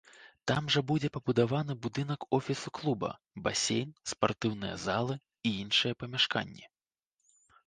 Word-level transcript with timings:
Там 0.51 0.69
жа 0.75 0.81
будзе 0.91 1.09
пабудаваны 1.17 1.75
будынак 1.83 2.25
офісу 2.37 2.73
клуба, 2.79 3.11
басейн, 3.49 3.93
спартыўныя 4.13 4.81
залы 4.87 5.19
і 5.47 5.53
іншыя 5.61 5.93
памяшканні. 6.03 6.65